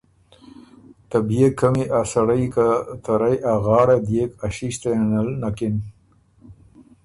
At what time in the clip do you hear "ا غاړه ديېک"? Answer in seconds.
3.51-4.31